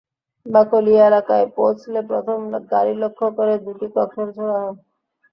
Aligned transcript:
বাকলিয়া 0.45 1.03
এলাকায় 1.07 1.47
পৌঁছলে 1.55 1.99
প্রথম 2.09 2.39
গাড়ি 2.71 2.93
লক্ষ্য 3.01 3.27
করে 3.37 3.53
দুটি 3.65 3.87
ককটেল 3.95 4.27
ছোঁড়া 4.35 4.57
হয়। 4.61 4.75